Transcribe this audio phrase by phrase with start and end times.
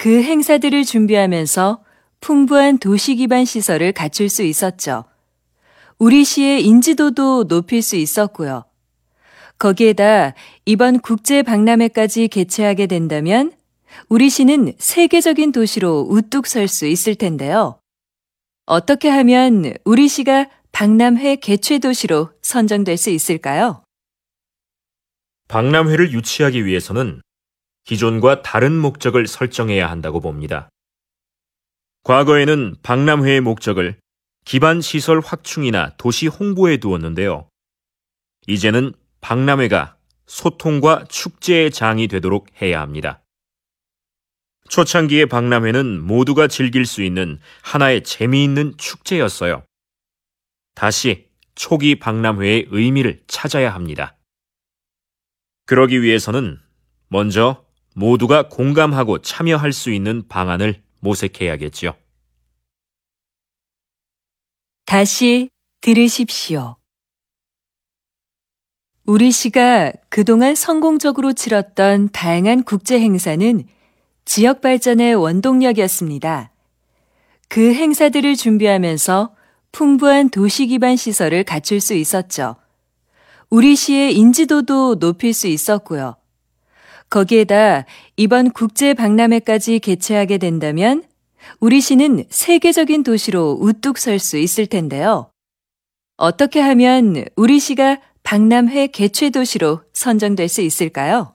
[0.00, 1.84] 그 행사들을 준비하면서
[2.20, 5.04] 풍부한 도시 기반 시설을 갖출 수 있었죠.
[5.98, 8.64] 우리 시의 인지도도 높일 수 있었고요.
[9.58, 10.32] 거기에다
[10.64, 13.52] 이번 국제 박람회까지 개최하게 된다면
[14.08, 17.78] 우리 시는 세계적인 도시로 우뚝 설 수 있을 텐데요.
[18.64, 23.84] 어떻게 하면 우리 시가 박람회 개최 도시로 선정될 수 있을까요?
[25.48, 27.20] 박람회를 유치하기 위해서는
[27.84, 30.68] 기존과 다른 목적을 설정해야 한다고 봅니다.
[32.04, 33.98] 과거에는 박람회의 목적을
[34.44, 37.48] 기반 시설 확충이나 도시 홍보에 두었는데요.
[38.46, 43.22] 이제는 박람회가 소통과 축제의 장이 되도록 해야 합니다.
[44.68, 49.64] 초창기의 박람회는 모두가 즐길 수 있는 하나의 재미있는 축제였어요.
[50.74, 54.16] 다시 초기 박람회의 의미를 찾아야 합니다.
[55.66, 56.60] 그러기 위해서는
[57.08, 61.94] 먼저 모두가 공감하고 참여할 수 있는 방안을 모색해야겠지요.
[64.86, 66.76] 다시 들으십시오.
[69.06, 73.64] 우리 시가 그동안 성공적으로 치렀던 다양한 국제 행사는
[74.24, 76.52] 지역 발전의 원동력이었습니다.
[77.48, 79.34] 그 행사들을 준비하면서
[79.72, 82.56] 풍부한 도시 기반 시설을 갖출 수 있었죠.
[83.48, 86.19] 우리 시의 인지도도 높일 수 있었고요.
[87.10, 87.86] 거기에다
[88.16, 91.04] 이번 국제 박람회까지 개최하게 된다면
[91.58, 95.30] 우리 시는 세계적인 도시로 우뚝 설 수 있을 텐데요.
[96.16, 101.34] 어떻게 하면 우리 시가 박람회 개최 도시로 선정될 수 있을까요?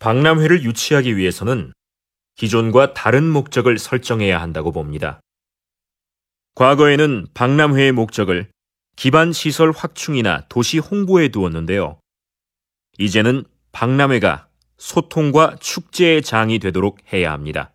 [0.00, 1.72] 박람회를 유치하기 위해서는
[2.36, 5.20] 기존과 다른 목적을 설정해야 한다고 봅니다.
[6.54, 8.50] 과거에는 박람회의 목적을
[8.96, 12.00] 기반 시설 확충이나 도시 홍보에 두었는데요.
[12.98, 14.48] 이제는 박람회가
[14.78, 17.74] 소통과 축제의 장이 되도록 해야 합니다.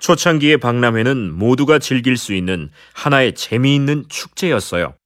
[0.00, 4.96] 초창기의 박람회는 모두가 즐길 수 있는 하나의 재미있는 축제였어요.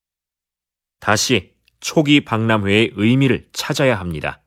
[1.01, 4.43] 다시 초기 박람회의 의미를 찾아야 합니다.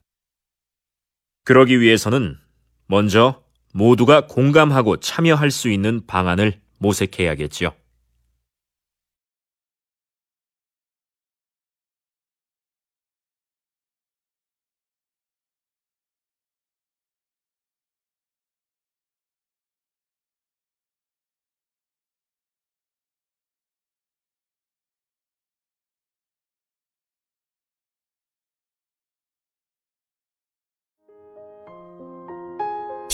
[1.44, 2.40] 그러기 위해서는
[2.88, 3.44] 먼저
[3.74, 7.76] 모두가 공감하고 참여할 수 있는 방안을 모색해야겠지요.“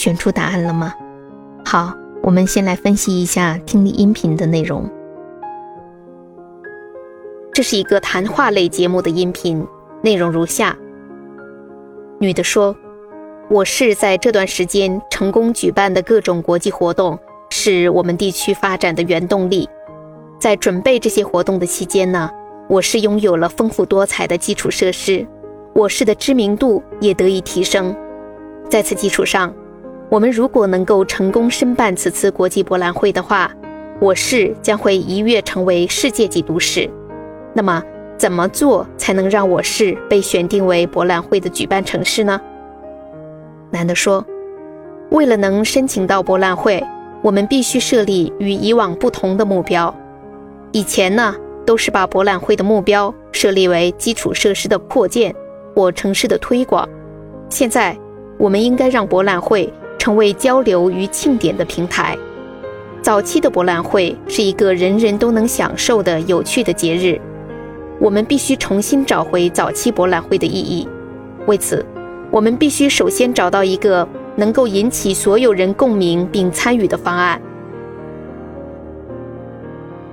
[0.04, 0.94] 选出答案了吗？
[1.64, 4.86] 好，我们先来分析一下听力音频的内容。
[7.54, 9.66] 这是一个谈话类节目的音频，
[10.02, 10.78] 内容如下：
[12.20, 12.76] 女的说，
[13.50, 17.18] 我市在这段时间成功举办的各种国际活动，
[17.50, 19.70] 是我们地区发展的原动力。
[20.38, 22.30] 在准备这些活动的期间呢，
[22.68, 25.26] 我市拥有了丰富多彩的基础设施，
[25.74, 27.96] 我市的知名度也得以提升。
[28.70, 29.54] 在此基础上，
[30.14, 33.52] 我们如果能够成功申办此次国际博览会的话，
[34.00, 36.88] 我市将会一跃成为世界级都市。
[37.52, 37.82] 那么，
[38.16, 42.40] 怎么做才能让我市被选定为博览会的举办城市呢？
[43.72, 44.24] 男的说
[45.10, 46.86] ：“为了能申请到博览会，
[47.24, 49.92] 我们必须设立与以往不同的目标。
[50.74, 51.36] 以前呢，
[51.66, 55.34] 都是把博览会的目标设立为基础设施的扩建
[55.76, 56.88] 或城市的推广。
[57.50, 57.98] 现在，
[58.38, 59.74] 我们应该让博览会
[60.04, 62.18] 成为交流与庆典的平台。
[63.02, 67.18] 早期的博览会是一个人人都能享受的有趣的节日。”
[68.02, 70.86] 我们必须重新找回早期博览会的意义。
[71.46, 71.86] 为此，
[72.30, 74.06] 我们必须首先找到一个
[74.36, 77.42] 能够引起所有人共鸣并参与的方案。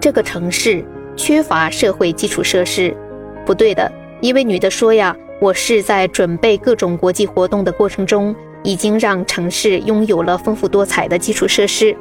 [0.00, 0.84] 这个城市
[1.16, 2.96] 缺乏社会基础设施。
[3.44, 3.90] 不对的，
[4.20, 11.96] 一位女的说呀，我是在准备各种国际活动的过程中，已经让城市拥有了丰富多彩的基础设施。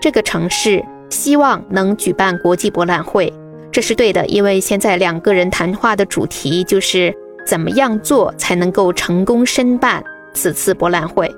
[0.00, 3.32] 这个城市 希望能举办国际博览会，
[3.72, 7.14] 这是对的，因为现在两个人谈话的主题就是
[7.46, 11.28] 怎么样做才能够成功申办此次博览会。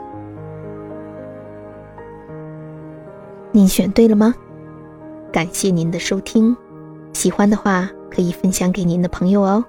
[3.51, 4.33] 您选对了吗？
[5.29, 6.55] 感谢您的收听，
[7.11, 9.61] 喜欢的话可以分享给您的朋友哦。